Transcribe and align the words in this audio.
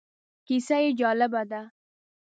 کیسه 0.47 0.77
یې 0.83 0.89
جالبه 0.99 1.41
ده. 1.51 1.61